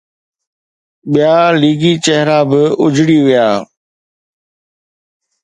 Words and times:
ٻيا 1.11 1.35
ليگي 1.61 1.93
چهرا 2.05 2.39
به 2.49 2.61
اجڙي 2.81 3.19
ويا. 3.25 3.47